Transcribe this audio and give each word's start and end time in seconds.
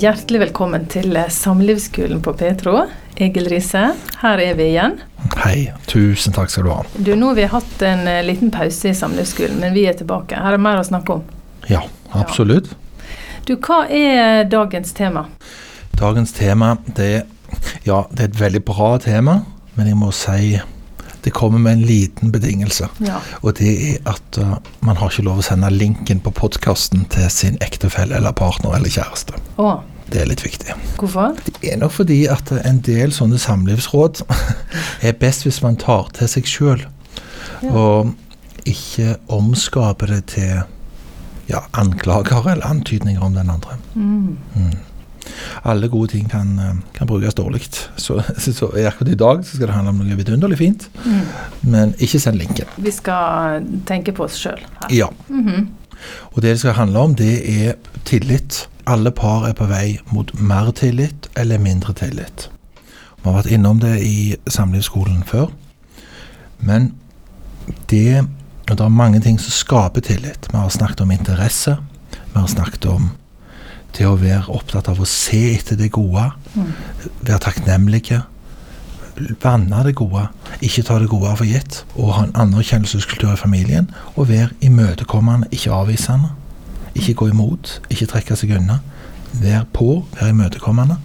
Hjertelig 0.00 0.40
velkommen 0.40 0.86
til 0.88 1.12
Samlivsskolen 1.28 2.22
på 2.24 2.32
Petro. 2.32 2.86
Egil 3.20 3.50
Riise, 3.52 3.82
her 4.22 4.40
er 4.40 4.54
vi 4.56 4.70
igjen. 4.70 4.94
Hei. 5.42 5.74
Tusen 5.90 6.32
takk 6.32 6.48
skal 6.48 6.64
du 6.64 6.70
ha. 6.72 6.78
Du, 6.96 7.10
Nå 7.20 7.34
har 7.34 7.36
vi 7.36 7.44
hatt 7.52 7.82
en 7.84 8.08
eh, 8.08 8.22
liten 8.24 8.48
pause 8.54 8.88
i 8.88 8.96
Samlivsskolen, 8.96 9.58
men 9.60 9.76
vi 9.76 9.82
er 9.90 9.98
tilbake. 9.98 10.38
Her 10.40 10.56
er 10.56 10.62
mer 10.64 10.80
å 10.80 10.86
snakke 10.88 11.18
om. 11.18 11.26
Ja, 11.68 11.82
absolutt. 12.16 12.72
Du, 13.44 13.58
hva 13.60 13.82
er 13.92 14.48
dagens 14.48 14.96
tema? 14.96 15.26
Dagens 16.00 16.32
tema, 16.32 16.78
det, 16.96 17.26
ja, 17.84 18.06
det 18.08 18.24
er 18.24 18.30
et 18.30 18.40
veldig 18.40 18.64
bra 18.72 18.94
tema, 19.04 19.42
men 19.76 19.92
jeg 19.92 20.00
må 20.00 20.14
si 20.16 20.54
det 21.24 21.30
kommer 21.36 21.58
med 21.58 21.72
en 21.72 21.82
liten 21.86 22.32
betingelse. 22.32 22.88
Ja. 23.04 23.18
Og 23.42 23.58
det 23.58 23.70
er 23.90 24.10
at 24.10 24.38
uh, 24.40 24.56
man 24.80 24.96
har 24.96 25.10
ikke 25.12 25.26
lov 25.26 25.42
å 25.42 25.46
sende 25.46 25.70
linken 25.70 26.20
på 26.24 26.32
podkasten 26.36 27.04
til 27.12 27.28
sin 27.30 27.58
ektefelle 27.60 28.16
eller 28.16 28.32
partner 28.32 28.76
eller 28.78 28.88
kjæreste. 28.92 29.36
Oh. 29.60 29.80
Det 30.10 30.22
er 30.22 30.26
litt 30.26 30.42
viktig. 30.42 30.74
hvorfor? 30.98 31.36
Det 31.46 31.70
er 31.70 31.76
nok 31.78 31.92
fordi 31.94 32.24
at 32.26 32.50
en 32.64 32.80
del 32.82 33.12
sånne 33.14 33.38
samlivsråd 33.38 34.24
er 35.06 35.12
best 35.20 35.44
hvis 35.46 35.60
man 35.62 35.76
tar 35.78 36.10
til 36.16 36.28
seg 36.28 36.48
sjøl, 36.50 36.86
Ja. 37.62 37.70
og 37.76 38.14
ikke 38.68 39.16
omskaper 39.28 40.06
det 40.14 40.22
til 40.34 40.62
ja, 41.50 41.60
anklager 41.76 42.46
eller 42.50 42.66
antydninger 42.66 43.22
om 43.22 43.34
den 43.34 43.50
andre. 43.50 43.76
Mm. 43.94 44.36
Mm. 44.56 44.74
Alle 45.64 45.88
gode 45.88 46.12
ting 46.12 46.28
kan, 46.30 46.58
eh, 46.58 46.74
kan 46.94 47.06
brukes 47.06 47.34
dårlig. 47.34 47.62
Så, 47.96 48.22
så 48.38 48.70
akkurat 48.86 49.08
i 49.12 49.14
dag 49.14 49.44
så 49.44 49.56
skal 49.56 49.66
det 49.66 49.74
handle 49.74 49.90
om 49.90 50.00
noe 50.00 50.16
vidunderlig 50.16 50.58
fint, 50.58 50.88
Mm. 51.04 51.20
men 51.62 51.94
ikke 51.98 52.20
send 52.20 52.38
linken. 52.38 52.66
Vi 52.76 52.90
skal 52.90 53.64
tenke 53.86 54.12
på 54.12 54.24
oss 54.24 54.38
sjøl 54.40 54.58
her. 54.80 54.88
Ja. 54.90 55.06
-hmm. 55.28 55.66
Og 56.32 56.42
det 56.42 56.50
det 56.50 56.58
skal 56.58 56.72
handle 56.72 56.98
om, 56.98 57.14
det 57.14 57.64
er 57.66 57.72
tillit. 58.04 58.68
Alle 58.86 59.10
par 59.10 59.46
er 59.48 59.52
på 59.52 59.66
vei 59.66 59.98
mot 60.10 60.40
mer 60.40 60.70
tillit 60.70 61.28
eller 61.36 61.58
mindre 61.58 61.92
tillit. 61.92 62.50
Vi 63.22 63.30
har 63.30 63.42
vært 63.42 63.52
innom 63.52 63.80
det 63.80 64.00
i 64.02 64.36
samlivsskolen 64.48 65.22
før. 65.26 65.46
Men 66.58 66.94
det 67.90 68.26
det 68.70 68.80
er 68.80 68.88
mange 68.88 69.20
ting 69.20 69.40
som 69.40 69.50
skaper 69.50 70.00
tillit. 70.00 70.48
Vi 70.52 70.58
har 70.58 70.68
snakket 70.68 71.00
om 71.00 71.10
interesse. 71.10 71.76
Vi 72.10 72.40
har 72.40 72.46
snakket 72.46 72.86
om 72.86 73.10
det 73.98 74.06
å 74.08 74.16
være 74.18 74.50
opptatt 74.52 74.88
av 74.90 75.00
å 75.00 75.08
se 75.08 75.40
etter 75.54 75.78
det 75.80 75.90
gode. 75.94 76.30
Være 77.22 77.40
takknemlige. 77.46 78.22
Vanne 79.42 79.82
det 79.84 79.94
gode. 79.98 80.28
Ikke 80.64 80.84
ta 80.86 80.98
det 81.00 81.10
gode 81.12 81.34
for 81.36 81.48
gitt. 81.48 81.82
Og 81.96 82.14
ha 82.16 82.24
en 82.26 82.36
anerkjennelseskultur 82.46 83.34
i 83.34 83.40
familien. 83.40 83.90
Og 84.16 84.30
være 84.30 84.54
imøtekommende, 84.64 85.50
ikke 85.52 85.74
avvisende. 85.76 86.32
Ikke 86.94 87.14
gå 87.14 87.30
imot, 87.30 87.78
ikke 87.90 88.08
trekke 88.10 88.36
seg 88.38 88.56
unna. 88.58 88.80
Vær 89.40 89.66
på, 89.76 90.02
vær 90.16 90.32
imøtekommende. 90.32 90.98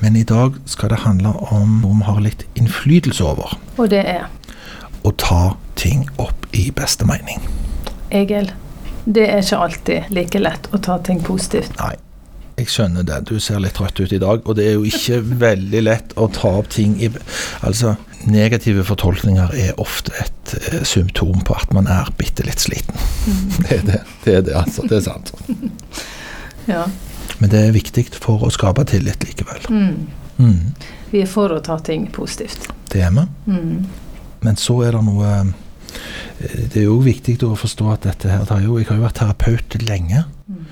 Men 0.00 0.16
i 0.16 0.24
dag 0.24 0.56
skal 0.70 0.94
det 0.94 1.02
handle 1.04 1.34
om 1.52 1.80
noe 1.82 1.98
vi 1.98 2.06
har 2.08 2.20
litt 2.24 2.46
innflytelse 2.56 3.24
over. 3.24 3.56
Og 3.76 3.90
det 3.92 4.04
er 4.08 4.28
Å 5.00 5.10
ta 5.16 5.54
ting 5.80 6.02
opp 6.20 6.44
i 6.52 6.66
beste 6.76 7.06
mening. 7.08 7.40
Egil. 8.12 8.50
Det 9.04 9.24
er 9.24 9.40
ikke 9.40 9.60
alltid 9.64 10.10
like 10.12 10.40
lett 10.40 10.68
å 10.76 10.80
ta 10.84 10.98
ting 11.04 11.22
positivt. 11.24 11.72
Nei, 11.80 11.94
jeg 12.60 12.70
skjønner 12.72 13.04
det. 13.08 13.18
Du 13.28 13.38
ser 13.42 13.58
litt 13.62 13.74
trøtt 13.78 14.00
ut 14.00 14.12
i 14.12 14.20
dag. 14.22 14.44
Og 14.46 14.56
det 14.58 14.66
er 14.68 14.76
jo 14.78 14.84
ikke 14.88 15.18
veldig 15.40 15.82
lett 15.86 16.14
å 16.20 16.28
ta 16.32 16.52
opp 16.60 16.68
ting 16.72 16.94
i 17.02 17.10
Altså, 17.66 17.96
negative 18.30 18.84
fortolkninger 18.84 19.54
er 19.56 19.78
ofte 19.80 20.12
et 20.20 20.54
eh, 20.60 20.82
symptom 20.84 21.40
på 21.46 21.56
at 21.56 21.72
man 21.76 21.88
er 21.90 22.10
bitte 22.20 22.44
litt 22.46 22.60
sliten. 22.62 22.96
Det 23.64 23.78
er 23.78 23.84
det, 23.88 24.00
det 24.24 24.34
er 24.38 24.42
det, 24.48 24.56
altså. 24.60 24.86
Det 24.88 25.00
er 25.00 25.06
sant. 25.08 25.32
Ja. 26.68 26.84
Men 27.40 27.50
det 27.50 27.60
er 27.64 27.72
viktig 27.72 28.04
for 28.20 28.42
å 28.46 28.50
skape 28.52 28.84
tillit 28.86 29.24
likevel. 29.24 29.64
Mm. 29.72 29.94
Mm, 30.36 30.74
Vi 31.10 31.22
er 31.24 31.28
for 31.28 31.50
å 31.56 31.60
ta 31.64 31.78
ting 31.82 32.04
positivt. 32.12 32.68
det 32.92 33.00
er 33.06 33.10
vi. 33.16 33.24
Mm. 33.50 33.86
Men 34.44 34.56
så 34.60 34.76
er 34.86 34.92
det 34.96 35.00
noe 35.04 35.30
eh, 35.40 36.60
Det 36.72 36.82
er 36.82 36.86
jo 36.86 36.98
viktig 37.04 37.38
å 37.48 37.56
forstå 37.58 37.88
at 37.92 38.06
dette 38.06 38.28
her 38.30 38.44
er 38.54 38.62
jo, 38.64 38.76
Jeg 38.78 38.86
har 38.88 39.00
jo 39.00 39.06
vært 39.08 39.18
terapeut 39.22 39.78
lenge, 39.88 40.24
Mm. 40.50 40.64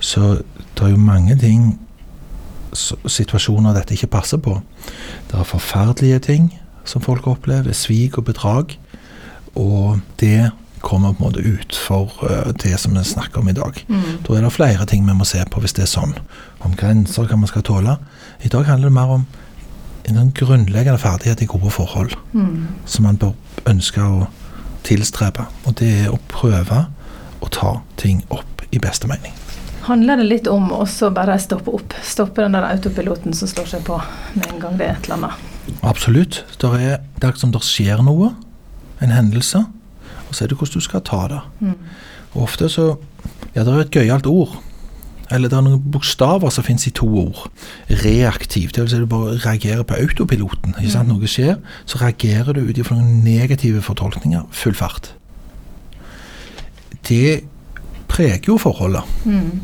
så 0.00 0.42
det 0.74 0.82
er 0.86 0.94
jo 0.94 0.96
mange 1.00 1.36
ting 1.38 1.78
Situasjoner 2.74 3.74
dette 3.76 3.94
ikke 3.94 4.08
passer 4.16 4.40
på. 4.42 4.56
Det 5.30 5.38
er 5.38 5.46
forferdelige 5.46 6.18
ting 6.26 6.48
som 6.84 7.02
folk 7.04 7.26
opplever. 7.30 7.70
Svik 7.72 8.18
og 8.18 8.24
bedrag. 8.26 8.74
Og 9.54 10.00
det 10.18 10.50
kommer 10.82 11.12
på 11.14 11.22
en 11.22 11.28
måte 11.28 11.44
ut 11.46 11.76
for 11.86 12.10
eh, 12.26 12.50
det 12.64 12.74
som 12.82 12.96
vi 12.98 13.04
snakker 13.06 13.40
om 13.40 13.48
i 13.48 13.54
dag. 13.56 13.78
Mm. 13.88 14.02
Da 14.26 14.34
er 14.34 14.42
det 14.42 14.52
flere 14.52 14.86
ting 14.90 15.06
vi 15.06 15.14
må 15.16 15.24
se 15.24 15.44
på 15.50 15.62
hvis 15.62 15.72
det 15.78 15.84
er 15.86 15.92
sånn. 15.92 16.16
Om 16.66 16.74
grenser, 16.76 17.28
hva 17.30 17.38
man 17.38 17.48
skal 17.48 17.62
tåle. 17.64 17.94
I 18.42 18.50
dag 18.52 18.66
handler 18.66 18.90
det 18.90 18.98
mer 18.98 19.14
om 19.20 19.26
en 20.04 20.18
sånn 20.18 20.34
grunnleggende 20.36 20.98
ferdighet 21.00 21.46
i 21.46 21.48
gode 21.54 21.70
forhold 21.72 22.18
Mm. 22.34 22.66
som 22.84 23.04
man 23.06 23.16
bør 23.16 23.32
ønske 23.70 24.02
å 24.02 24.26
tilstrebe. 24.82 25.46
Og 25.64 25.78
det 25.78 25.92
er 26.04 26.10
å 26.12 26.18
prøve 26.28 26.86
å 27.40 27.48
ta 27.50 27.80
ting 27.96 28.24
opp 28.30 28.66
i 28.72 28.78
beste 28.78 29.06
mening. 29.06 29.32
Handler 29.84 30.20
det 30.20 30.28
litt 30.30 30.48
om 30.48 30.70
også 30.72 31.10
bare 31.14 31.36
stoppe 31.42 31.72
opp? 31.76 31.94
Stoppe 32.04 32.44
den 32.44 32.56
der 32.56 32.66
autopiloten 32.70 33.36
som 33.36 33.50
slår 33.50 33.68
seg 33.74 33.84
på 33.86 33.98
med 34.34 34.46
en 34.48 34.62
gang 34.62 34.78
det 34.80 34.88
er 34.88 34.98
et 34.98 35.08
eller 35.08 35.18
annet? 35.18 35.50
Absolutt. 35.84 36.42
Det 36.60 36.70
er, 36.80 37.00
er 37.24 37.40
som 37.40 37.52
det 37.52 37.62
skjer 37.64 38.00
noe, 38.04 38.32
en 39.04 39.12
hendelse, 39.12 39.64
og 40.28 40.32
så 40.32 40.44
er 40.44 40.52
det 40.52 40.58
hvordan 40.60 40.80
du 40.80 40.86
skal 40.86 41.04
ta 41.04 41.24
det. 41.32 41.40
Mm. 41.60 41.74
Og 42.34 42.46
ofte 42.48 42.70
så 42.72 42.94
Ja, 43.54 43.62
det 43.62 43.70
er 43.70 43.80
et 43.84 43.94
gøyalt 43.94 44.26
ord. 44.26 44.56
Eller 45.30 45.48
det 45.48 45.56
er 45.56 45.62
noen 45.62 45.82
bokstaver 45.94 46.50
som 46.50 46.64
finnes 46.66 46.88
i 46.88 46.92
to 46.92 47.06
ord. 47.06 47.44
Reaktiv. 48.02 48.72
Det 48.74 48.82
vil 48.82 48.90
si 48.90 48.98
du 48.98 49.06
bare 49.06 49.36
reagerer 49.44 49.84
på 49.86 49.94
autopiloten. 49.94 50.74
Ikke 50.74 50.90
sant? 50.90 51.08
Mm. 51.08 51.20
Noe 51.20 51.30
skjer, 51.30 51.60
så 51.86 52.00
reagerer 52.02 52.56
du 52.56 52.64
ut 52.66 52.80
ifra 52.80 52.98
noen 52.98 53.22
negative 53.24 53.82
fortolkninger. 53.86 54.42
Full 54.50 54.74
fart. 54.74 55.12
Det 57.08 57.44
preger 58.10 58.50
jo 58.50 58.58
forholdet. 58.60 59.06
Mm. 59.24 59.62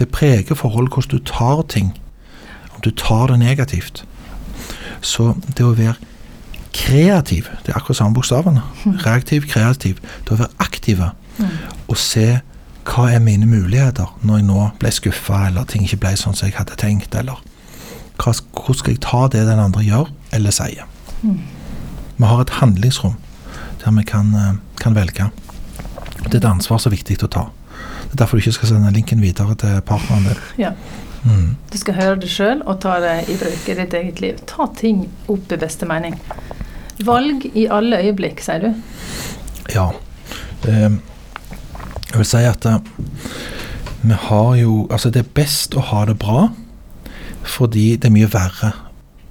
Det 0.00 0.08
preger 0.08 0.56
forholdet 0.56 0.94
hvordan 0.96 1.18
du 1.18 1.24
tar 1.28 1.62
ting. 1.68 1.92
Om 2.74 2.80
du 2.84 2.90
tar 2.96 3.26
det 3.30 3.38
negativt. 3.42 4.04
Så 5.04 5.34
det 5.56 5.64
å 5.64 5.74
være 5.76 5.94
kreativ, 6.72 7.48
det 7.66 7.72
er 7.72 7.78
akkurat 7.78 7.96
samme 8.00 8.14
bokstavene. 8.16 8.62
Reaktiv, 9.06 9.46
kreativ. 9.50 10.00
Det 10.24 10.34
å 10.36 10.40
være 10.44 10.54
aktive 10.58 11.12
Mm. 11.40 11.46
og 11.88 11.96
se 11.96 12.40
hva 12.84 13.06
er 13.14 13.20
mine 13.24 13.46
muligheter 13.48 14.10
når 14.26 14.36
jeg 14.36 14.44
nå 14.44 14.64
ble 14.82 14.90
skuffa, 14.92 15.46
eller 15.46 15.64
ting 15.64 15.86
ikke 15.86 15.96
ble 16.02 16.10
sånn 16.20 16.34
som 16.36 16.48
jeg 16.50 16.56
hadde 16.58 16.76
tenkt, 16.76 17.14
eller 17.16 17.38
hva, 18.20 18.34
hvordan 18.34 18.76
skal 18.76 18.92
jeg 18.92 19.00
ta 19.00 19.20
det 19.32 19.46
den 19.48 19.62
andre 19.62 19.80
gjør 19.86 20.10
eller 20.36 20.52
sier. 20.52 20.84
Mm. 21.22 21.38
Vi 22.18 22.26
har 22.28 22.42
et 22.44 22.52
handlingsrom 22.58 23.14
der 23.80 23.94
vi 23.96 24.04
kan, 24.04 24.34
eh, 24.34 24.58
kan 24.82 24.94
velge. 24.98 25.30
Det 26.26 26.34
er 26.34 26.38
et 26.42 26.50
ansvar 26.50 26.78
som 26.82 26.92
er 26.92 26.96
viktig 26.98 27.16
å 27.24 27.30
ta. 27.32 27.46
Det 28.08 28.14
er 28.14 28.22
derfor 28.22 28.38
du 28.38 28.44
ikke 28.44 28.56
skal 28.58 28.72
sende 28.72 28.92
linken 28.94 29.22
videre 29.22 29.54
til 29.60 29.80
partneren 29.86 30.28
din. 30.30 30.42
Ja. 30.58 30.72
Mm. 31.24 31.56
Du 31.72 31.76
skal 31.78 31.98
høre 31.98 32.16
det 32.20 32.30
sjøl 32.32 32.62
og 32.64 32.80
ta 32.80 32.96
det 33.02 33.16
i 33.28 33.36
bruk 33.40 33.68
i 33.68 33.76
ditt 33.76 33.94
eget 33.96 34.20
liv. 34.24 34.40
Ta 34.48 34.66
ting 34.76 35.04
opp 35.28 35.52
i 35.52 35.58
beste 35.60 35.88
mening. 35.88 36.16
Valg 37.04 37.44
i 37.54 37.66
alle 37.72 38.00
øyeblikk, 38.00 38.40
sier 38.44 38.64
du. 38.64 38.70
Ja. 39.74 39.90
Eh, 40.68 40.90
jeg 42.10 42.18
vil 42.18 42.28
si 42.28 42.44
at 42.44 42.66
eh, 42.66 42.80
vi 44.02 44.16
har 44.16 44.54
jo 44.56 44.86
Altså, 44.90 45.10
det 45.10 45.24
er 45.24 45.34
best 45.34 45.76
å 45.76 45.84
ha 45.92 46.04
det 46.08 46.18
bra 46.18 46.48
fordi 47.50 47.96
det 47.96 48.10
er 48.10 48.12
mye 48.12 48.28
verre 48.30 48.68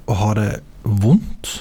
å 0.10 0.16
ha 0.18 0.30
det 0.38 0.48
vondt 0.84 1.52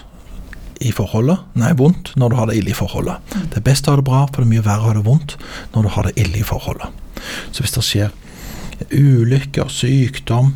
i 0.85 0.93
forholdet. 0.95 1.43
Nei, 1.59 1.73
vondt 1.79 2.13
når 2.19 2.31
du 2.31 2.39
har 2.39 2.51
det 2.51 2.59
ille 2.61 2.73
i 2.73 2.77
forholdet. 2.77 3.35
Det 3.51 3.61
er 3.61 3.67
best 3.67 3.89
å 3.89 3.95
ha 3.95 4.01
det 4.01 4.07
bra, 4.07 4.23
for 4.29 4.43
det 4.43 4.49
er 4.49 4.53
mye 4.55 4.67
verre 4.67 4.85
å 4.85 4.89
ha 4.91 4.95
det 4.99 5.05
vondt 5.07 5.37
når 5.75 5.87
du 5.87 5.93
har 5.97 6.09
det 6.09 6.15
ille 6.23 6.41
i 6.41 6.47
forholdet. 6.47 7.05
Så 7.51 7.65
hvis 7.65 7.75
det 7.75 7.85
skjer 7.87 8.15
ulykker, 8.95 9.71
sykdom, 9.73 10.55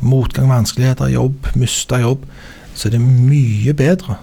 motgang, 0.00 0.48
vanskeligheter, 0.50 1.12
jobb, 1.12 1.52
mista 1.60 2.00
jobb, 2.00 2.24
så 2.74 2.88
er 2.88 2.96
det 2.96 3.02
mye 3.04 3.74
bedre 3.76 4.16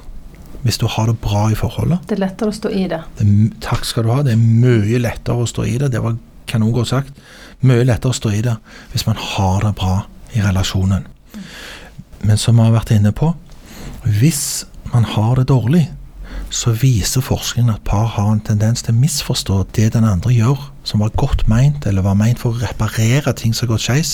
hvis 0.65 0.79
du 0.81 0.87
har 0.89 1.07
det 1.07 1.19
bra 1.23 1.45
i 1.53 1.55
forholdet. 1.55 2.01
Det 2.09 2.17
er 2.17 2.23
lettere 2.25 2.51
å 2.51 2.55
stå 2.55 2.71
i 2.73 2.87
det. 2.91 2.99
Det 3.19 3.27
takk 3.63 3.85
skal 3.87 4.03
du 4.03 4.11
ha. 4.11 4.23
Det 4.25 4.33
er 4.33 4.41
mye 4.41 4.99
lettere 4.99 5.45
å 5.45 5.47
stå 5.47 5.63
i 5.63 5.77
det. 5.79 5.91
Det 5.93 6.01
var 6.03 6.17
kanongodt 6.49 6.89
sagt. 6.89 7.21
Mye 7.63 7.85
lettere 7.87 8.11
å 8.11 8.17
stå 8.17 8.33
i 8.35 8.41
det 8.43 8.57
hvis 8.91 9.05
man 9.07 9.19
har 9.21 9.63
det 9.63 9.75
bra 9.77 10.01
i 10.35 10.41
relasjonen. 10.43 11.05
Men 12.25 12.41
som 12.41 12.57
vi 12.57 12.65
har 12.65 12.73
vært 12.73 12.91
inne 12.97 13.13
på, 13.15 13.31
hvis 14.07 14.65
man 14.97 15.05
har 15.13 15.35
det 15.37 15.49
dårlig, 15.51 15.83
så 16.49 16.71
viser 16.73 17.21
forskningen 17.21 17.73
at 17.73 17.83
par 17.85 18.07
har 18.15 18.31
en 18.31 18.41
tendens 18.41 18.81
til 18.81 18.95
å 18.95 18.97
misforstå 18.97 19.57
det 19.77 19.91
den 19.93 20.07
andre 20.07 20.31
gjør, 20.33 20.61
som 20.87 21.03
var 21.03 21.13
godt 21.19 21.43
meint, 21.51 21.85
eller 21.85 22.05
var 22.05 22.17
meint 22.17 22.39
for 22.41 22.55
å 22.55 22.61
reparere 22.63 23.33
ting 23.37 23.53
som 23.53 23.67
har 23.67 23.75
gått 23.75 23.85
skeis. 23.85 24.13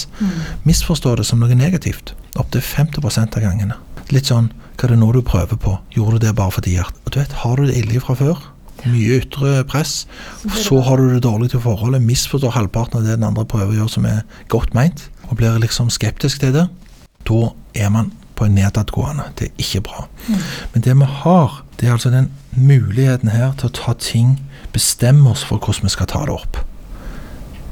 Misforstå 0.68 1.16
det 1.20 1.28
som 1.30 1.40
noe 1.40 1.56
negativt. 1.56 2.16
Opptil 2.36 2.66
50% 2.66 3.38
av 3.38 3.46
gangene. 3.46 3.78
Litt 4.12 4.28
sånn 4.28 4.50
hva 4.74 4.88
er 4.88 4.96
det 4.96 5.00
nå 5.00 5.12
du 5.14 5.22
prøver 5.24 5.60
på? 5.62 5.78
Gjorde 5.96 6.20
du 6.20 6.26
det 6.26 6.34
bare 6.36 6.56
fordi 6.56 6.74
at 6.82 6.98
og 7.06 7.14
du 7.14 7.20
vet, 7.22 7.32
Har 7.44 7.56
du 7.56 7.68
det 7.70 7.78
ille 7.78 8.02
fra 8.02 8.18
før? 8.20 8.42
Mye 8.84 9.22
ytre 9.22 9.64
press. 9.70 10.08
Så 10.58 10.82
har 10.84 10.98
du 10.98 11.14
det 11.14 11.22
dårlig 11.24 11.52
til 11.54 11.62
forholdet. 11.64 12.04
Misforstår 12.04 12.58
halvparten 12.58 13.00
av 13.00 13.06
det 13.06 13.16
den 13.16 13.30
andre 13.30 13.46
prøver 13.46 13.72
å 13.72 13.78
gjøre 13.84 13.94
som 13.96 14.10
er 14.10 14.26
godt 14.50 14.74
meint. 14.74 15.10
og 15.30 15.38
blir 15.38 15.56
liksom 15.58 15.88
skeptisk 15.90 16.42
til 16.42 16.52
det, 16.54 16.68
da 17.24 17.54
er 17.74 17.90
man 17.90 18.12
på 18.36 18.46
en 18.46 18.56
nedadgående. 18.58 19.30
Det 19.40 19.48
er 19.48 19.62
ikke 19.62 19.82
bra. 19.88 20.08
Mm. 20.28 20.42
Men 20.74 20.86
det 20.86 20.96
vi 21.00 21.10
har, 21.24 21.64
det 21.80 21.88
er 21.88 21.96
altså 21.96 22.10
den 22.14 22.32
muligheten 22.52 23.30
her 23.34 23.54
til 23.58 23.70
å 23.70 23.78
ta 23.78 23.96
ting 24.00 24.40
Bestemme 24.74 25.30
oss 25.30 25.44
for 25.46 25.62
hvordan 25.62 25.86
vi 25.86 25.90
skal 25.94 26.08
ta 26.10 26.24
det 26.26 26.34
opp. 26.34 26.58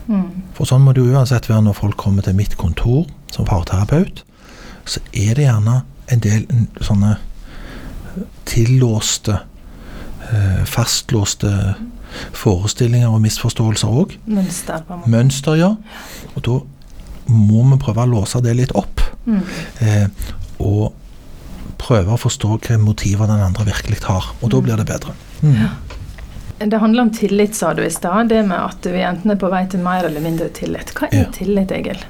Mm. 0.05 0.43
For 0.53 0.69
sånn 0.69 0.83
må 0.85 0.93
det 0.93 1.01
jo 1.01 1.15
uansett 1.15 1.47
være 1.49 1.63
når 1.65 1.79
folk 1.79 1.97
kommer 1.97 2.21
til 2.21 2.35
mitt 2.37 2.53
kontor 2.61 3.07
som 3.33 3.47
parterapeut. 3.49 4.21
Så 4.85 5.01
er 5.09 5.33
det 5.33 5.47
gjerne 5.47 5.79
en 6.13 6.21
del 6.21 6.45
sånne 6.77 7.15
tillåste, 8.45 9.39
eh, 10.29 10.61
fastlåste 10.69 11.53
forestillinger 12.35 13.09
og 13.09 13.21
misforståelser 13.23 13.87
òg. 13.87 14.17
Mønster, 14.25 14.83
på 14.87 14.93
en 14.93 15.01
måte. 15.01 15.13
Mønster, 15.13 15.57
ja. 15.59 15.71
Og 16.35 16.45
da 16.45 16.59
må 17.31 17.63
vi 17.71 17.79
prøve 17.81 18.05
å 18.05 18.11
låse 18.11 18.41
det 18.43 18.55
litt 18.57 18.75
opp. 18.75 19.01
Mm. 19.25 19.41
Eh, 19.79 20.07
og 20.61 20.93
prøve 21.81 22.13
å 22.13 22.19
forstå 22.21 22.51
hvilke 22.55 22.77
motiver 22.81 23.27
den 23.29 23.41
andre 23.41 23.65
virkelig 23.71 24.03
har. 24.05 24.31
Og 24.41 24.51
da 24.53 24.61
blir 24.61 24.77
det 24.77 24.85
bedre. 24.89 25.13
Mm. 25.41 25.67
Det 26.71 26.77
handler 26.79 27.01
om 27.07 27.09
tillit, 27.13 27.55
sa 27.57 27.73
du 27.73 27.81
i 27.81 27.89
stad. 27.89 28.29
Det 28.29 28.43
med 28.45 28.59
at 28.59 28.85
vi 28.93 29.01
enten 29.01 29.31
er 29.33 29.39
på 29.41 29.49
vei 29.49 29.63
til 29.69 29.81
mer 29.81 30.05
eller 30.05 30.21
mindre 30.21 30.49
tillit. 30.53 30.93
Hva 30.93 31.07
er 31.11 31.23
Ja. 31.23 31.31
tillit, 31.33 31.71
Egil? 31.71 32.03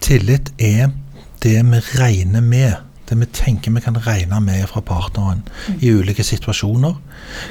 Tillit 0.00 0.50
er 0.58 0.90
det 1.40 1.62
vi 1.64 1.80
regner 1.98 2.42
med. 2.42 2.76
Det 3.08 3.16
vi 3.20 3.26
tenker 3.26 3.70
vi 3.74 3.80
kan 3.80 3.94
regne 3.94 4.40
med 4.40 4.66
fra 4.68 4.80
partneren 4.80 5.42
i 5.80 5.90
ulike 5.92 6.24
situasjoner. 6.24 6.94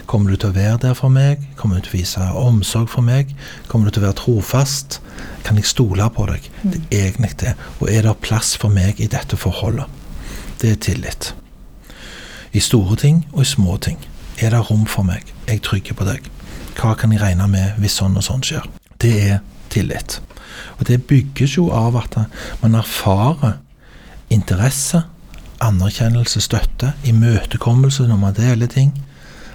Kommer 0.08 0.30
du 0.32 0.38
til 0.38 0.50
å 0.50 0.54
være 0.54 0.78
der 0.82 0.94
for 0.94 1.10
meg? 1.10 1.40
Kommer 1.58 1.76
du 1.76 1.82
til 1.82 1.94
å 1.94 2.00
vise 2.02 2.20
omsorg 2.36 2.90
for 2.90 3.02
meg? 3.02 3.36
Kommer 3.68 3.86
du 3.86 3.92
til 3.92 4.04
å 4.04 4.08
være 4.08 4.18
trofast? 4.22 5.00
Kan 5.44 5.56
jeg 5.58 5.66
stole 5.66 6.10
på 6.10 6.26
deg? 6.30 6.50
Det 6.64 6.82
er 6.92 7.12
egentlig 7.12 7.38
det. 7.40 7.56
Og 7.82 7.90
er 7.90 8.02
det 8.02 8.16
plass 8.22 8.56
for 8.58 8.70
meg 8.70 9.00
i 9.00 9.08
dette 9.08 9.38
forholdet? 9.38 9.86
Det 10.64 10.72
er 10.72 10.80
tillit. 10.80 11.34
I 12.56 12.60
store 12.64 12.96
ting 12.96 13.26
og 13.34 13.42
i 13.44 13.50
små 13.50 13.76
ting. 13.84 13.98
Er 14.40 14.54
det 14.56 14.62
rom 14.70 14.86
for 14.88 15.04
meg? 15.04 15.28
Jeg 15.50 15.62
trygger 15.66 15.94
på 16.00 16.06
deg? 16.08 16.26
Hva 16.80 16.94
kan 16.98 17.12
jeg 17.14 17.22
regne 17.22 17.48
med 17.52 17.76
hvis 17.84 17.98
sånn 18.00 18.16
og 18.18 18.24
sånn 18.26 18.42
skjer? 18.46 18.64
Det 19.04 19.12
er 19.28 19.40
tillit. 19.74 20.22
Og 20.80 20.86
det 20.88 21.02
bygges 21.10 21.58
jo 21.58 21.68
av 21.76 21.98
at 22.00 22.16
man 22.64 22.78
erfarer 22.80 23.58
interesse, 24.34 25.04
anerkjennelse, 25.62 26.42
støtte, 26.42 26.94
imøtekommelse 27.06 28.08
når 28.10 28.22
man 28.24 28.34
deler 28.40 28.68
ting, 28.72 28.94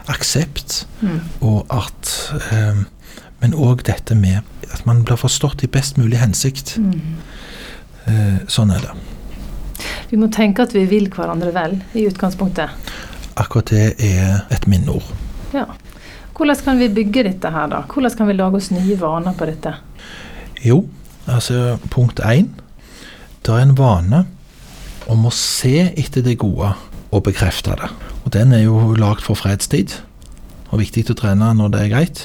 aksept, 0.09 0.85
Mm. 1.01 1.21
og 1.41 1.67
at 1.71 2.33
eh, 2.53 2.85
Men 3.41 3.53
òg 3.55 3.85
dette 3.87 4.15
med 4.19 4.41
at 4.75 4.87
man 4.87 5.05
blir 5.05 5.17
forstått 5.17 5.63
i 5.63 5.67
best 5.71 5.97
mulig 5.99 6.19
hensikt. 6.19 6.73
Mm. 6.77 7.01
Eh, 8.07 8.39
sånn 8.51 8.73
er 8.75 8.81
det. 8.83 8.91
Vi 10.11 10.19
må 10.21 10.31
tenke 10.33 10.65
at 10.65 10.75
vi 10.77 10.85
vil 10.89 11.09
hverandre 11.13 11.53
vel, 11.55 11.77
i 11.95 12.07
utgangspunktet. 12.09 12.95
Akkurat 13.39 13.71
det 13.71 13.93
er 14.03 14.47
et 14.55 14.67
minneord. 14.71 15.07
Ja. 15.55 15.67
Hvordan 16.39 16.63
kan 16.65 16.79
vi 16.79 16.89
bygge 16.95 17.25
dette 17.27 17.51
her, 17.51 17.67
da? 17.71 17.83
Hvordan 17.91 18.17
kan 18.17 18.29
vi 18.31 18.39
lage 18.39 18.61
oss 18.61 18.71
nye 18.71 18.97
vaner 18.99 19.35
på 19.35 19.47
dette? 19.49 19.75
Jo, 20.63 20.85
altså 21.27 21.79
punkt 21.91 22.23
én. 22.23 22.53
Det 23.43 23.55
er 23.55 23.65
en 23.65 23.79
vane 23.79 24.25
om 25.11 25.27
å 25.27 25.33
se 25.35 25.89
etter 25.97 26.23
det 26.23 26.39
gode 26.39 26.75
og 27.09 27.25
bekrefte 27.27 27.75
det. 27.81 27.91
Og 28.25 28.33
den 28.35 28.53
er 28.53 28.67
jo 28.67 28.93
lagd 28.99 29.25
for 29.25 29.39
fredstid, 29.39 29.95
og 30.69 30.83
viktig 30.83 31.07
å 31.11 31.17
trene 31.19 31.55
når 31.57 31.73
det 31.73 31.85
er 31.85 31.93
greit. 31.95 32.25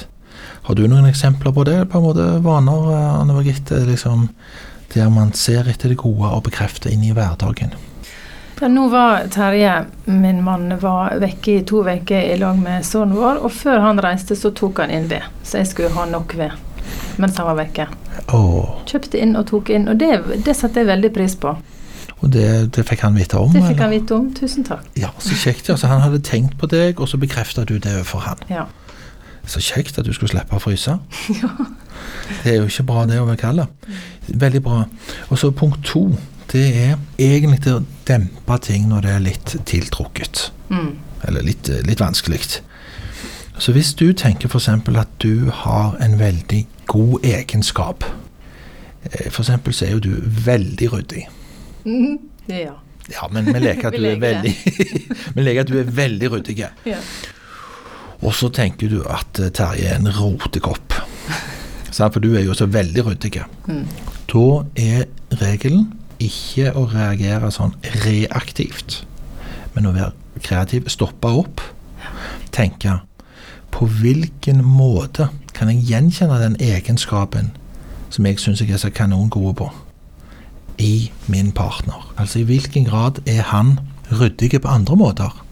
Har 0.66 0.76
du 0.76 0.84
noen 0.88 1.08
eksempler 1.08 1.54
på 1.56 1.64
det? 1.68 1.78
På 1.92 2.00
en 2.00 2.06
måte 2.06 2.26
vaner, 2.44 2.90
eh, 2.92 3.20
Anne 3.20 3.36
Birgitte, 3.36 3.82
liksom, 3.88 4.28
der 4.94 5.10
man 5.10 5.32
ser 5.36 5.68
etter 5.70 5.92
det 5.92 5.98
gode 6.00 6.30
og 6.30 6.44
bekrefter 6.48 6.90
inn 6.94 7.04
i 7.04 7.12
hverdagen? 7.16 7.74
Ja, 8.60 8.68
nå 8.70 8.86
var 8.88 9.26
Terje, 9.34 9.72
min 10.08 10.38
mann, 10.46 10.70
var 10.80 11.18
vekke 11.20 11.58
i 11.58 11.64
to 11.68 11.82
uker 11.84 12.30
i 12.32 12.36
lag 12.40 12.56
med 12.56 12.86
sønnen 12.86 13.18
vår. 13.18 13.42
Og 13.44 13.52
før 13.52 13.82
han 13.84 14.00
reiste, 14.00 14.36
så 14.38 14.54
tok 14.56 14.78
han 14.80 14.94
inn 14.94 15.08
ved. 15.10 15.26
Så 15.44 15.58
jeg 15.60 15.68
skulle 15.72 15.92
ha 15.98 16.06
nok 16.08 16.36
ved 16.38 16.54
mens 17.16 17.36
han 17.38 17.46
var 17.46 17.58
vekke. 17.58 17.86
Åh, 18.34 18.82
Kjøpte 18.88 19.20
inn 19.22 19.36
og 19.38 19.46
tok 19.50 19.70
inn, 19.74 19.86
og 19.88 19.98
det, 20.00 20.10
det 20.44 20.54
satte 20.56 20.82
jeg 20.82 20.88
veldig 20.90 21.10
pris 21.14 21.36
på. 21.40 21.52
og 22.20 22.30
det, 22.32 22.48
det 22.76 22.84
fikk 22.88 23.04
han 23.06 23.14
vite 23.18 23.38
om? 23.38 23.52
Det 23.52 23.60
fikk 23.62 23.70
eller? 23.70 23.82
han 23.82 23.92
vite 23.94 24.14
om. 24.16 24.30
Tusen 24.34 24.64
takk. 24.66 24.86
Ja, 24.98 25.10
Så 25.18 25.36
kjekt. 25.38 25.70
Altså, 25.70 25.86
han 25.90 26.00
hadde 26.04 26.20
tenkt 26.24 26.58
på 26.60 26.66
deg, 26.70 27.00
og 27.00 27.08
så 27.08 27.20
bekrefta 27.20 27.64
du 27.64 27.78
det 27.78 27.94
overfor 27.94 28.24
han. 28.28 28.42
Ja. 28.50 28.64
Så 29.46 29.60
kjekt 29.60 29.98
at 29.98 30.06
du 30.06 30.12
skulle 30.16 30.32
slippe 30.32 30.56
å 30.56 30.62
fryse. 30.62 30.98
Det 32.44 32.52
er 32.52 32.56
jo 32.56 32.68
ikke 32.68 32.86
bra, 32.88 33.02
det 33.06 33.18
å 33.20 33.26
være 33.28 33.40
kald. 33.40 33.60
Veldig 34.28 34.60
bra. 34.64 34.84
Og 35.28 35.38
så 35.38 35.50
punkt 35.54 35.84
to. 35.86 36.06
Det 36.52 36.64
er 36.80 36.94
egentlig 37.20 37.60
til 37.64 37.78
å 37.78 37.82
dempe 38.08 38.56
ting 38.64 38.88
når 38.88 39.04
det 39.04 39.12
er 39.12 39.24
litt 39.24 39.54
tiltrukket. 39.68 40.46
Mm. 40.72 40.94
Eller 41.28 41.44
litt, 41.46 41.68
eh, 41.68 41.82
litt 41.86 42.00
vanskelig. 42.00 42.40
Så 43.58 43.72
hvis 43.76 43.92
du 43.94 44.12
tenker 44.12 44.48
f.eks. 44.48 44.68
at 44.68 45.12
du 45.22 45.50
har 45.62 45.96
en 46.02 46.18
veldig 46.18 46.64
god 46.90 47.24
egenskap 47.24 48.04
F.eks. 49.04 49.50
så 49.76 49.84
er 49.84 49.90
jo 49.92 50.00
du 50.00 50.14
veldig 50.46 50.92
ryddig. 50.92 51.26
Mhm. 51.84 52.18
Ja. 52.48 52.72
Ja, 53.12 53.28
men 53.32 53.46
vi 53.52 53.60
leker 53.60 53.90
at 53.90 53.96
du 53.96 54.04
er 54.08 54.20
veldig 54.28 54.54
leker 55.46 55.60
at 55.60 55.68
du 55.68 55.78
er 55.78 55.90
veldig 55.96 56.30
ryddig. 56.32 56.58
ja. 56.58 57.00
Og 58.24 58.34
så 58.36 58.48
tenker 58.48 58.90
du 58.90 59.02
at 59.04 59.40
eh, 59.40 59.52
Terje 59.54 59.90
er 59.92 60.00
en 60.00 60.08
rotekopp. 60.08 60.96
For 61.94 62.20
du 62.22 62.32
er 62.34 62.46
jo 62.46 62.56
så 62.56 62.66
veldig 62.66 63.04
ryddig. 63.06 63.44
Mm. 63.68 63.84
Da 64.32 64.46
er 64.80 65.04
regelen 65.42 65.92
ikke 66.22 66.72
å 66.74 66.86
reagere 66.90 67.50
sånn 67.54 67.74
reaktivt, 68.04 69.02
men 69.74 69.86
å 69.86 69.94
være 69.94 70.40
kreativ. 70.42 70.88
Stoppe 70.90 71.30
opp. 71.42 71.62
Tenke 72.54 73.00
på 73.74 73.88
hvilken 73.90 74.62
måte 74.64 75.28
kan 75.54 75.70
jeg 75.70 75.86
gjenkjenne 75.88 76.38
den 76.42 76.56
egenskapen 76.62 77.52
som 78.14 78.26
jeg 78.26 78.38
syns 78.42 78.62
jeg 78.62 78.74
er 78.74 78.78
så 78.82 78.90
kanongod 78.94 79.56
på, 79.58 79.70
i 80.78 81.10
min 81.30 81.50
partner? 81.54 82.02
Altså 82.18 82.42
i 82.42 82.46
hvilken 82.46 82.86
grad 82.86 83.20
er 83.26 83.42
han 83.50 83.78
ryddig 84.10 84.60
på 84.62 84.70
andre 84.70 84.98
måter? 84.98 85.43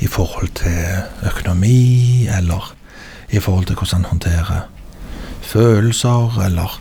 I 0.00 0.08
forhold 0.08 0.52
til 0.60 1.26
økonomi, 1.28 2.26
eller 2.32 2.74
i 3.30 3.40
forhold 3.40 3.66
til 3.68 3.76
hvordan 3.76 4.04
han 4.04 4.10
håndterer 4.10 4.68
følelser, 5.40 6.38
eller 6.44 6.80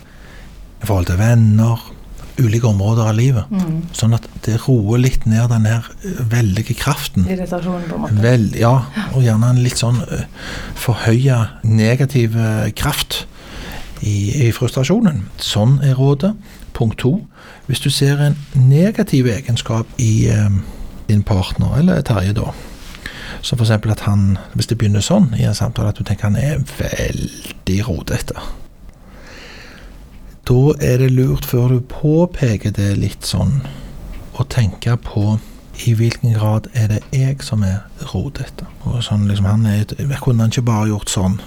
i 0.83 0.85
forhold 0.85 1.05
til 1.05 1.19
venner. 1.19 1.93
Ulike 2.39 2.67
områder 2.67 3.09
av 3.11 3.17
livet. 3.17 3.49
Mm. 3.51 3.81
Sånn 3.91 4.15
at 4.15 4.23
det 4.45 4.61
roer 4.63 5.01
litt 5.03 5.25
ned 5.27 5.49
den 5.51 5.65
her 5.67 5.89
eh, 6.07 6.21
veldige 6.31 6.71
kraften. 6.79 7.25
Irritasjonen, 7.27 7.89
på 7.89 7.97
en 7.97 8.05
måte. 8.05 8.21
Vel, 8.23 8.45
ja, 8.55 8.85
og 9.11 9.25
gjerne 9.25 9.49
en 9.51 9.59
litt 9.59 9.81
sånn 9.81 9.99
uh, 10.07 10.21
forhøya 10.79 11.41
negativ 11.67 12.37
eh, 12.39 12.69
kraft 12.79 13.25
i, 13.99 14.47
i 14.47 14.53
frustrasjonen. 14.55 15.25
Sånn 15.43 15.81
er 15.83 15.99
rådet. 15.99 16.31
Punkt 16.77 17.01
to. 17.03 17.17
Hvis 17.67 17.83
du 17.83 17.89
ser 17.91 18.23
en 18.23 18.39
negativ 18.55 19.27
egenskap 19.27 19.89
i 19.99 20.29
eh, 20.31 20.47
din 21.11 21.27
partner, 21.27 21.75
eller 21.81 21.99
Terje 22.07 22.37
da, 22.37 22.53
som 23.41 23.59
f.eks. 23.59 23.71
at 23.71 24.05
han, 24.07 24.37
hvis 24.53 24.69
det 24.69 24.77
begynner 24.79 25.03
sånn 25.03 25.31
i 25.37 25.45
en 25.47 25.57
samtale, 25.57 25.93
at 25.93 25.99
du 25.99 26.05
tenker 26.07 26.29
han 26.29 26.39
er 26.39 26.63
veldig 26.79 27.77
rodete. 27.87 28.35
Da 30.49 30.61
er 30.81 30.97
det 31.03 31.11
lurt, 31.13 31.45
før 31.45 31.75
du 31.75 31.79
påpeker 31.85 32.73
det 32.73 32.95
litt 32.97 33.27
sånn, 33.27 33.61
å 34.39 34.45
tenke 34.49 34.95
på 35.03 35.37
i 35.87 35.93
hvilken 35.95 36.33
grad 36.35 36.67
er 36.73 36.89
det 36.91 36.99
jeg 37.15 37.43
som 37.45 37.63
er 37.63 37.83
rodete. 38.11 38.67
Og 38.87 39.03
sånn 39.05 39.27
liksom, 39.29 39.47
han 39.47 39.67
er, 39.69 39.85
kunne 40.23 40.43
han 40.43 40.51
ikke 40.51 40.65
bare 40.67 40.89
gjort 40.91 41.11
sånn? 41.11 41.37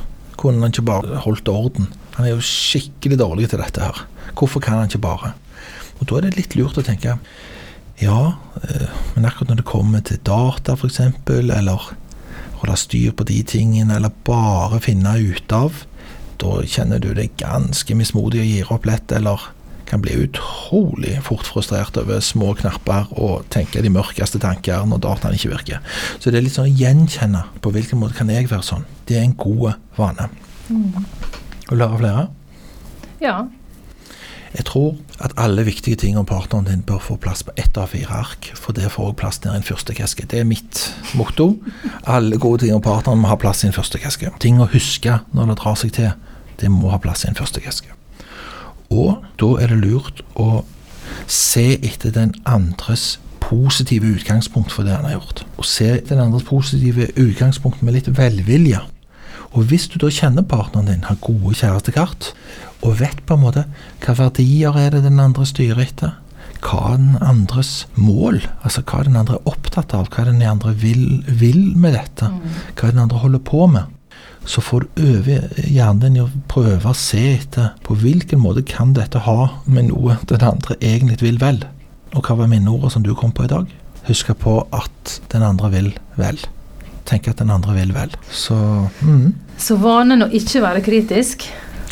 Kunne 0.40 0.64
han 0.64 0.72
ikke 0.72 0.86
bare 0.88 1.20
holdt 1.24 1.50
orden? 1.50 1.90
Han 2.16 2.28
er 2.28 2.34
jo 2.34 2.44
skikkelig 2.44 3.18
dårlig 3.20 3.50
til 3.52 3.60
dette 3.62 3.82
her. 3.82 4.04
Hvorfor 4.38 4.62
kan 4.64 4.80
han 4.80 4.88
ikke 4.90 5.02
bare? 5.04 5.32
Og 6.00 6.08
da 6.08 6.18
er 6.18 6.28
det 6.28 6.38
litt 6.38 6.56
lurt 6.58 6.78
å 6.80 6.84
tenke 6.84 7.18
ja, 8.02 8.20
eh, 8.66 9.01
men 9.14 9.28
akkurat 9.28 9.52
når 9.52 9.62
det 9.62 9.68
kommer 9.68 10.04
til 10.06 10.20
data 10.26 10.76
f.eks., 10.76 11.00
eller 11.28 11.88
holde 12.62 12.76
styr 12.78 13.14
på 13.16 13.26
de 13.28 13.40
tingene, 13.42 13.96
eller 13.96 14.14
bare 14.26 14.80
finne 14.82 15.16
ut 15.18 15.56
av, 15.56 15.82
da 16.42 16.60
kjenner 16.66 17.02
du 17.02 17.12
deg 17.14 17.34
ganske 17.40 17.94
mismodig 17.98 18.42
og 18.42 18.48
gir 18.50 18.72
opp 18.74 18.86
lett, 18.88 19.12
eller 19.14 19.50
kan 19.92 20.00
bli 20.00 20.14
utrolig 20.24 21.18
fort 21.26 21.44
frustrert 21.44 21.98
over 22.00 22.22
små 22.24 22.54
knapper 22.56 23.10
og 23.20 23.42
tenke 23.52 23.82
de 23.84 23.90
mørkeste 23.92 24.40
tanker 24.40 24.86
når 24.88 25.02
dataen 25.04 25.36
ikke 25.36 25.50
virker. 25.52 25.82
Så 26.16 26.32
det 26.32 26.40
er 26.40 26.46
litt 26.46 26.54
sånn 26.56 26.70
å 26.70 26.78
gjenkjenne 26.80 27.42
på 27.60 27.72
hvilken 27.74 28.00
måte 28.00 28.16
kan 28.16 28.30
jeg 28.32 28.48
være 28.48 28.64
sånn. 28.64 28.86
Det 29.04 29.18
er 29.18 29.26
en 29.26 29.36
god 29.36 29.74
vane. 29.98 30.30
Mm. 30.70 31.04
Vil 31.68 31.82
du 31.82 31.84
høre 31.84 32.00
flere. 32.00 32.24
Ja. 33.20 33.36
Jeg 34.52 34.66
tror 34.68 34.96
at 35.24 35.32
alle 35.40 35.64
viktige 35.64 35.96
ting 35.96 36.18
om 36.18 36.26
partneren 36.28 36.66
din 36.66 36.82
bør 36.84 36.98
få 37.00 37.16
plass 37.16 37.42
på 37.42 37.54
ett 37.56 37.76
av 37.80 37.88
fire 37.94 38.12
ark, 38.12 38.50
for 38.54 38.76
det 38.76 38.90
får 38.92 39.06
også 39.06 39.18
plass 39.22 39.40
ned 39.44 39.54
i 39.54 39.56
en 39.56 39.64
fyrstekeske. 39.64 40.26
Det 40.28 40.42
er 40.42 40.44
mitt 40.44 40.82
motto. 41.16 41.56
Alle 42.04 42.38
gode 42.38 42.64
ting 42.64 42.74
om 42.74 42.84
partneren 42.84 43.22
må 43.22 43.32
ha 43.32 43.38
plass 43.40 43.64
i 43.64 43.70
en 43.70 43.76
fyrstekeske. 43.76 44.34
Ting 44.44 44.60
å 44.60 44.68
huske 44.68 45.18
når 45.32 45.52
det 45.52 45.58
drar 45.62 45.80
seg 45.80 45.96
til, 45.96 46.12
det 46.60 46.70
må 46.70 46.92
ha 46.92 47.00
plass 47.00 47.24
i 47.24 47.32
en 47.32 47.38
fyrstekeske. 47.38 47.96
Og 48.92 49.24
da 49.40 49.50
er 49.62 49.72
det 49.72 49.80
lurt 49.80 50.20
å 50.36 50.64
se 51.26 51.78
etter 51.80 52.12
den 52.12 52.34
andres 52.44 53.16
positive 53.40 54.06
utgangspunkt 54.06 54.72
for 54.72 54.84
det 54.84 54.94
han 54.96 55.08
har 55.08 55.16
gjort. 55.16 55.46
Og 55.56 55.64
se 55.68 55.94
den 56.08 56.20
andres 56.20 56.44
positive 56.48 57.08
utgangspunkt 57.16 57.82
med 57.82 57.96
litt 57.96 58.12
velvilje. 58.18 58.84
Og 59.52 59.68
hvis 59.68 59.88
du 59.92 59.98
da 60.00 60.08
kjenner 60.12 60.46
partneren 60.48 60.88
din, 60.88 61.06
har 61.08 61.20
gode 61.20 61.54
kjærestekart, 61.58 62.32
og 62.82 62.98
vet 63.02 63.20
på 63.26 63.36
en 63.36 63.44
måte 63.44 63.64
hva 64.02 64.16
verdier 64.18 64.76
er 64.80 64.94
det 64.94 65.04
den 65.04 65.20
andre 65.22 65.46
styrer 65.48 65.82
etter, 65.84 66.14
hva 66.62 66.92
er 66.92 67.00
den 67.00 67.16
andres 67.24 67.72
mål, 67.98 68.40
altså 68.62 68.84
hva 68.86 69.02
er 69.02 69.10
den 69.10 69.18
andre 69.18 69.38
er 69.38 69.50
opptatt 69.50 69.94
av, 69.98 70.08
hva 70.08 70.22
er 70.22 70.30
den 70.30 70.44
andre 70.46 70.74
vil, 70.78 71.04
vil 71.26 71.72
med 71.78 71.96
dette, 71.98 72.30
hva 72.78 72.88
er 72.88 72.94
den 72.94 73.04
andre 73.04 73.20
holder 73.22 73.42
på 73.44 73.66
med, 73.74 73.90
så 74.46 74.62
får 74.64 74.82
du 74.82 75.02
øve 75.06 75.36
hjernen 75.70 76.00
din 76.02 76.16
i 76.18 76.22
å 76.24 76.30
prøve 76.50 76.90
å 76.90 76.98
se 76.98 77.20
etter 77.36 77.76
på 77.86 77.94
hvilken 78.00 78.40
måte 78.42 78.64
kan 78.66 78.94
dette 78.96 79.22
ha 79.26 79.52
med 79.66 79.90
noe 79.90 80.18
den 80.30 80.42
andre 80.46 80.78
egentlig 80.80 81.20
vil 81.22 81.38
vel. 81.42 81.62
Og 82.12 82.26
hva 82.26 82.36
var 82.40 82.50
minneordet 82.50 82.90
som 82.94 83.06
du 83.06 83.12
kom 83.18 83.34
på 83.34 83.46
i 83.46 83.52
dag? 83.52 83.70
Husk 84.08 84.32
på 84.42 84.56
at 84.74 85.20
den 85.30 85.46
andre 85.46 85.70
vil 85.72 85.92
vel. 86.18 86.40
Tenk 87.04 87.28
at 87.28 87.36
den 87.42 87.50
andre 87.50 87.74
vil 87.74 87.92
vel. 87.94 88.12
Så 88.30 88.54
mm, 89.02 89.32
Så 89.58 89.76
vanen 89.82 90.22
å 90.22 90.30
ikke 90.32 90.62
være 90.62 90.82
kritisk 90.84 91.48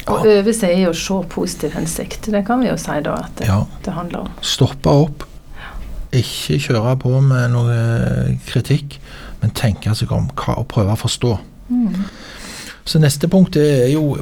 og 0.08 0.24
Ja. 0.26 0.38
øve 0.40 0.54
seg 0.56 0.78
i 0.78 0.86
å 0.88 0.94
se 0.96 1.18
positiv 1.28 1.74
hensikt. 1.76 2.30
Det 2.30 2.44
kan 2.46 2.60
vi 2.60 2.68
jo 2.70 2.76
si 2.80 3.00
da 3.04 3.14
at 3.14 3.36
det, 3.36 3.46
Ja. 3.48 3.64
det 3.84 3.92
handler 3.94 4.20
om. 4.20 4.28
stoppe 4.40 4.86
opp. 4.90 5.24
Ikke 6.12 6.58
kjøre 6.58 6.96
på 6.98 7.20
med 7.22 7.50
noe 7.52 8.38
kritikk, 8.46 8.98
men 9.42 9.50
tenke 9.54 9.94
seg 9.94 10.10
om 10.12 10.28
hva, 10.34 10.58
og 10.58 10.66
prøve 10.68 10.96
å 10.96 10.98
forstå. 10.98 11.38
Mm. 11.70 12.04
Så 12.84 12.98
neste 12.98 13.28
punkt 13.30 13.54
er 13.60 13.92
jo 13.92 14.16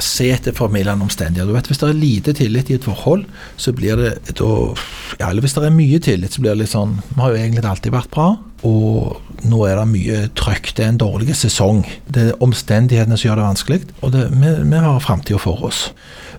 se 0.00 0.30
etter 0.32 0.52
formildende 0.56 1.04
omstendigheter. 1.04 1.46
Du 1.46 1.52
vet, 1.52 1.68
Hvis 1.68 1.78
det 1.78 1.88
er 1.90 2.00
lite 2.00 2.32
tillit 2.34 2.70
i 2.70 2.74
et 2.74 2.82
forhold, 2.84 3.26
så 3.56 3.72
blir 3.72 3.96
det 3.96 4.34
da 4.34 4.74
ja, 5.20 5.28
Eller 5.28 5.42
hvis 5.42 5.54
det 5.54 5.62
er 5.64 5.70
mye 5.70 6.00
tillit, 6.00 6.32
så 6.32 6.40
blir 6.40 6.50
det 6.56 6.58
litt 6.64 6.72
sånn 6.72 6.96
Vi 7.14 7.20
har 7.20 7.30
jo 7.30 7.36
egentlig 7.36 7.64
alltid 7.64 7.92
vært 7.92 8.10
bra, 8.10 8.38
og 8.64 9.20
nå 9.52 9.60
er 9.68 9.78
det 9.78 9.86
mye 9.90 10.18
trøkk. 10.38 10.72
Det 10.76 10.84
er 10.86 10.92
en 10.94 11.00
dårlig 11.02 11.36
sesong. 11.38 11.84
Det 12.08 12.30
er 12.30 12.42
omstendighetene 12.44 13.18
som 13.18 13.28
gjør 13.28 13.40
det 13.40 13.48
vanskelig, 13.50 13.80
og 14.00 14.14
det, 14.14 14.26
vi, 14.32 14.52
vi 14.72 14.82
har 14.86 15.04
framtida 15.04 15.40
for 15.42 15.64
oss. 15.68 15.86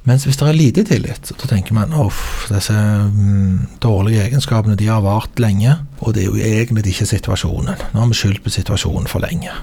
Mens 0.04 0.26
hvis 0.28 0.36
det 0.40 0.48
er 0.50 0.58
lite 0.58 0.84
tillit, 0.88 1.30
så 1.32 1.48
tenker 1.48 1.76
man 1.78 1.94
uff, 1.96 2.50
disse 2.52 2.76
mm, 2.76 3.78
dårlige 3.84 4.26
egenskapene 4.26 4.76
de 4.80 4.90
har 4.92 5.04
vart 5.06 5.40
lenge, 5.40 5.78
og 6.02 6.16
det 6.16 6.26
er 6.26 6.28
jo 6.28 6.42
egentlig 6.44 6.92
ikke 6.92 7.08
situasjonen. 7.14 7.86
Nå 7.94 8.02
har 8.02 8.12
vi 8.12 8.20
skyldt 8.20 8.44
på 8.44 8.52
situasjonen 8.52 9.08
for 9.08 9.24
lenge. 9.24 9.54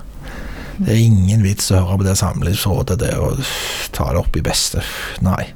Det 0.80 0.94
er 0.94 1.02
ingen 1.02 1.44
vits 1.44 1.68
å 1.74 1.82
høre 1.82 2.00
på 2.00 2.06
det 2.08 2.16
samlivsrådet, 2.16 2.96
det 3.02 3.12
å 3.20 3.34
ta 3.92 4.08
det 4.14 4.22
opp 4.22 4.38
i 4.40 4.44
beste. 4.44 4.80
Nei. 5.24 5.50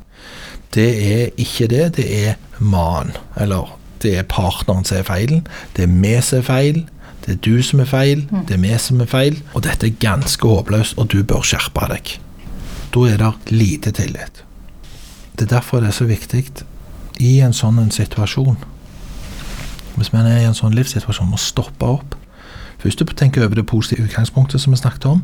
Det 0.75 0.91
er 0.91 1.31
ikke 1.41 1.71
det. 1.71 1.85
Det 1.97 2.05
er 2.27 2.37
mannen. 2.59 3.17
Eller 3.41 3.73
det 4.05 4.19
er 4.19 4.29
partneren 4.29 4.85
som 4.85 4.99
er 4.99 5.07
feilen. 5.09 5.47
Det 5.77 5.87
er 5.87 5.95
vi 5.95 6.13
som 6.21 6.43
er 6.43 6.47
feil. 6.51 6.83
Det 7.25 7.33
er 7.33 7.41
du 7.41 7.63
som 7.65 7.81
er 7.81 7.89
feil. 7.89 8.27
Det 8.49 8.57
er 8.57 8.61
vi 8.61 8.75
som 8.79 9.01
er 9.01 9.09
feil. 9.09 9.39
Og 9.55 9.65
dette 9.65 9.89
er 9.89 10.01
ganske 10.01 10.49
håpløst, 10.49 10.99
og 11.01 11.09
du 11.13 11.23
bør 11.25 11.45
skjerpe 11.47 11.89
deg. 11.93 12.17
Da 12.95 13.07
er 13.09 13.23
det 13.23 13.55
lite 13.55 13.95
tillit. 13.97 14.45
Det 15.35 15.49
er 15.49 15.57
derfor 15.57 15.81
det 15.81 15.89
er 15.89 15.97
så 15.97 16.07
viktig 16.07 16.45
i 17.19 17.39
en 17.43 17.55
sånn 17.55 17.79
en 17.79 17.91
situasjon, 17.95 18.59
hvis 19.95 20.13
man 20.13 20.27
er 20.27 20.43
i 20.43 20.47
en 20.49 20.57
sånn 20.57 20.75
livssituasjon, 20.75 21.35
å 21.35 21.41
stoppe 21.41 21.87
opp. 21.87 22.17
Først 22.83 23.03
tenke 23.17 23.43
over 23.43 23.57
det 23.57 23.67
positive 23.67 24.05
utgangspunktet 24.05 24.61
som 24.61 24.75
vi 24.75 24.79
snakket 24.79 25.07
om, 25.09 25.23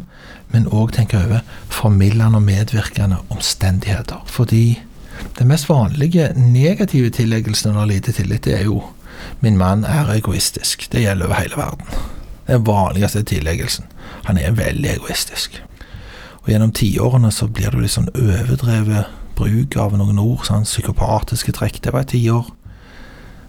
men 0.54 0.68
òg 0.70 0.94
tenke 0.96 1.18
over 1.18 1.42
formildende 1.68 2.38
og 2.38 2.46
medvirkende 2.46 3.18
omstendigheter. 3.28 4.22
Fordi 4.26 4.80
den 5.38 5.50
mest 5.50 5.68
vanlige 5.68 6.30
negative 6.38 7.10
tilleggelsen 7.10 7.76
av 7.76 7.90
lite 7.90 8.14
tillit, 8.16 8.46
det 8.46 8.56
er 8.56 8.64
jo 8.70 8.80
'min 9.40 9.56
mann 9.56 9.84
er 9.84 10.10
egoistisk'. 10.14 10.88
Det 10.92 11.02
gjelder 11.02 11.26
over 11.26 11.34
hele 11.34 11.56
verden. 11.56 11.86
Den 12.46 12.66
vanligste 12.66 13.22
tilleggelsen. 13.22 13.84
Han 14.24 14.38
er 14.38 14.50
veldig 14.50 14.90
egoistisk. 14.90 15.62
Og 16.42 16.48
gjennom 16.48 16.72
tiårene 16.72 17.30
så 17.30 17.46
blir 17.46 17.70
det 17.70 17.80
litt 17.80 17.94
sånn 17.94 18.08
overdrevet 18.14 19.04
bruk 19.34 19.76
av 19.76 19.96
noen 19.96 20.18
ord. 20.18 20.44
sånn 20.46 20.64
Psykopatiske 20.64 21.52
trekk, 21.52 21.82
det 21.84 21.92
var 21.92 22.00
et 22.00 22.08
tiår. 22.08 22.50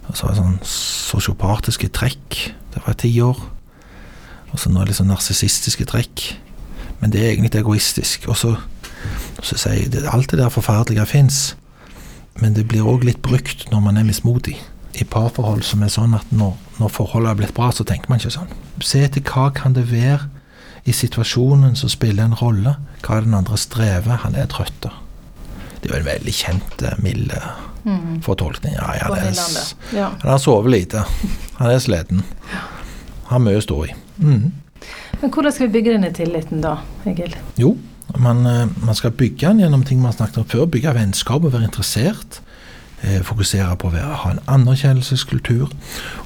Og 0.08 0.16
så 0.16 0.26
var 0.26 0.34
det 0.34 0.42
sånn 0.42 0.60
sosiopatiske 0.66 1.88
trekk, 1.88 2.54
det 2.74 2.82
var 2.84 2.94
et 2.94 3.02
tiår. 3.04 3.38
Og 4.52 4.60
så 4.60 4.70
noe 4.70 4.84
litt 4.88 4.98
sånn 4.98 5.10
narsissistiske 5.12 5.86
trekk. 5.88 6.34
Men 7.00 7.10
det 7.10 7.22
er 7.22 7.32
egentlig 7.32 7.54
egoistisk. 7.58 8.28
Og 8.28 8.36
så, 8.36 8.54
så 9.42 9.56
sier 9.56 9.80
jeg 9.80 9.94
at 10.02 10.12
alt 10.12 10.30
det 10.30 10.38
der 10.38 10.52
forferdelige 10.52 11.08
fins, 11.08 11.56
men 12.40 12.54
det 12.56 12.66
blir 12.68 12.86
òg 12.88 13.04
litt 13.04 13.22
brukt 13.24 13.68
når 13.72 13.80
man 13.84 13.98
er 14.00 14.08
mismodig. 14.08 14.58
I 15.00 15.04
parforhold 15.08 15.62
som 15.64 15.82
er 15.82 15.88
sånn 15.92 16.14
at 16.14 16.28
når, 16.34 16.52
når 16.78 16.90
forholdet 16.92 17.28
har 17.32 17.38
blitt 17.40 17.54
bra, 17.56 17.70
så 17.72 17.84
tenker 17.88 18.10
man 18.12 18.18
ikke 18.20 18.34
sånn. 18.34 18.50
Se 18.84 19.00
etter 19.06 19.22
hva 19.24 19.46
kan 19.56 19.72
det 19.76 19.86
være 19.90 20.28
i 20.84 20.92
situasjonen 20.92 21.76
som 21.78 21.88
spiller 21.92 22.24
en 22.26 22.34
rolle. 22.36 22.74
Hva 23.02 23.16
er 23.20 23.26
den 23.26 23.34
andre 23.38 23.56
strever? 23.56 24.20
Han 24.26 24.34
er 24.36 24.46
trøtt. 24.52 24.88
Det 25.82 25.88
er 25.90 25.94
jo 25.94 26.00
en 26.02 26.08
veldig 26.10 26.34
kjent, 26.34 26.82
eh, 26.82 26.98
mild 27.02 27.32
eh, 27.32 27.52
Mm. 27.82 28.20
fortolkning. 28.22 28.74
Ja, 28.78 28.92
ja, 28.94 29.08
det 29.10 29.32
er, 29.32 29.96
Ja. 29.96 30.08
han 30.22 30.30
har 30.30 30.38
sovet 30.38 30.70
lite. 30.70 31.00
Han 31.58 31.70
er 31.70 31.78
sliten. 31.82 32.22
Har 33.26 33.40
mye 33.40 33.58
å 33.58 33.62
stå 33.64 33.78
i. 33.88 33.94
Mm. 34.22 34.52
Men 35.20 35.30
hvordan 35.30 35.52
skal 35.52 35.66
vi 35.66 35.80
bygge 35.80 35.92
denne 35.96 36.12
tilliten 36.14 36.60
da, 36.62 36.76
Egil? 37.04 37.34
Jo, 37.58 37.76
man, 38.18 38.46
eh, 38.46 38.68
man 38.86 38.94
skal 38.94 39.10
bygge 39.10 39.48
den 39.48 39.58
gjennom 39.64 39.84
ting 39.84 39.98
man 40.00 40.12
har 40.12 40.18
snakket 40.26 40.38
om 40.38 40.44
før. 40.44 40.66
Bygge 40.70 40.94
vennskap 40.94 41.42
og 41.44 41.50
være 41.52 41.64
interessert. 41.66 42.38
Eh, 43.02 43.22
fokusere 43.26 43.76
på 43.76 43.88
å 43.90 44.00
ha 44.22 44.30
en 44.30 44.40
anerkjennelseskultur. 44.46 45.72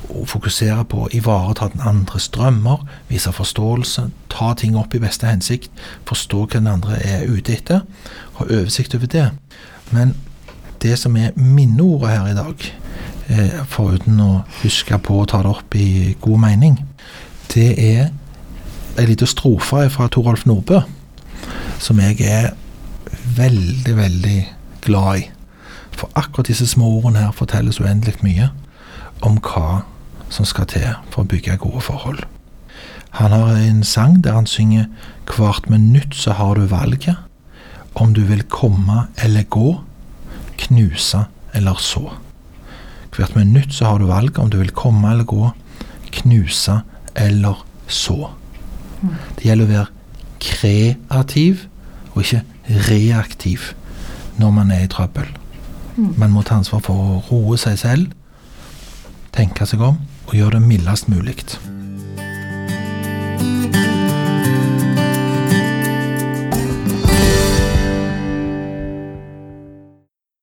Og 0.09 0.29
fokusere 0.29 0.85
på 0.85 1.07
å 1.07 1.11
ivareta 1.17 1.71
den 1.73 1.81
andres 1.81 2.29
drømmer. 2.29 2.85
Vise 3.09 3.33
forståelse. 3.33 4.11
Ta 4.33 4.53
ting 4.55 4.77
opp 4.77 4.95
i 4.95 5.01
beste 5.01 5.27
hensikt. 5.27 5.71
Forstå 6.09 6.43
hva 6.45 6.59
den 6.59 6.67
andre 6.67 6.99
er 7.01 7.25
ute 7.33 7.57
etter. 7.57 7.81
Ha 8.37 8.45
oversikt 8.45 8.95
over 8.95 9.07
det. 9.07 9.31
Men 9.91 10.15
det 10.83 10.99
som 10.99 11.17
er 11.17 11.33
minneordet 11.37 12.11
her 12.11 12.27
i 12.27 12.37
dag, 12.37 12.73
eh, 13.29 13.65
foruten 13.65 14.21
å 14.21 14.45
huske 14.63 14.99
på 14.99 15.23
å 15.23 15.27
ta 15.27 15.43
det 15.43 15.51
opp 15.51 15.75
i 15.75 16.17
god 16.21 16.39
mening, 16.41 16.85
det 17.55 17.79
er 17.79 18.11
ei 18.99 19.07
lita 19.07 19.27
strofe 19.27 19.91
fra 19.91 20.09
Torolf 20.09 20.45
Nordbø 20.47 20.83
som 21.79 22.01
jeg 22.01 22.21
er 22.21 22.51
veldig, 23.37 23.97
veldig 23.97 24.39
glad 24.87 25.19
i. 25.19 25.36
For 25.97 26.13
akkurat 26.15 26.51
disse 26.51 26.67
små 26.69 26.89
ordene 26.99 27.25
her 27.25 27.37
fortelles 27.37 27.81
uendelig 27.81 28.21
mye 28.25 28.51
om 29.25 29.39
hva 29.41 29.83
som 30.33 30.45
skal 30.49 30.69
til 30.71 30.89
for 31.13 31.25
å 31.25 31.31
bygge 31.31 31.57
gode 31.63 31.81
forhold. 31.87 32.25
Han 33.17 33.33
har 33.33 33.57
en 33.57 33.85
sang 33.87 34.19
der 34.25 34.37
han 34.37 34.49
synger 34.51 34.91
Hvert 35.27 35.71
minutt 35.73 36.15
så 36.15 36.37
har 36.37 36.55
du 36.55 36.67
valget 36.71 37.17
om 37.97 38.13
du 38.15 38.21
vil 38.29 38.45
komme 38.53 39.07
eller 39.25 39.43
gå, 39.49 39.81
knuse 40.61 41.25
eller 41.57 41.81
så. 41.81 42.13
Hvert 43.17 43.35
minutt 43.35 43.73
så 43.75 43.89
har 43.89 43.99
du 43.99 44.07
valget 44.07 44.39
om 44.39 44.51
du 44.53 44.59
vil 44.61 44.71
komme 44.77 45.11
eller 45.11 45.25
gå, 45.25 45.51
knuse 46.21 46.81
eller 47.17 47.65
så. 47.89 48.31
Det 49.37 49.49
gjelder 49.49 49.65
å 49.65 49.73
være 49.73 49.87
kreativ 50.45 51.67
og 52.13 52.23
ikke 52.23 52.45
reaktiv 52.91 53.73
når 54.37 54.55
man 54.61 54.71
er 54.71 54.85
i 54.85 54.93
trøbbel. 54.93 55.33
Man 55.97 56.33
må 56.33 56.43
ta 56.45 56.59
ansvar 56.61 56.83
for 56.85 56.95
å 57.01 57.21
roe 57.31 57.57
seg 57.61 57.79
selv, 57.81 58.13
tenke 59.33 59.65
seg 59.69 59.81
om 59.85 59.97
og 60.27 60.35
gjøre 60.37 60.59
det 60.59 60.67
mildest 60.67 61.09
mulig. 61.09 61.39